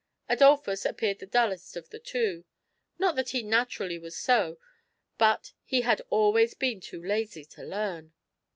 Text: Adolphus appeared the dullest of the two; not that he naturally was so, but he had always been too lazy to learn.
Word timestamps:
Adolphus 0.27 0.83
appeared 0.83 1.19
the 1.19 1.27
dullest 1.27 1.77
of 1.77 1.91
the 1.91 1.99
two; 1.99 2.43
not 2.97 3.15
that 3.15 3.29
he 3.29 3.43
naturally 3.43 3.99
was 3.99 4.17
so, 4.17 4.57
but 5.19 5.53
he 5.63 5.81
had 5.81 6.01
always 6.09 6.55
been 6.55 6.79
too 6.79 7.03
lazy 7.03 7.45
to 7.45 7.61
learn. 7.61 8.11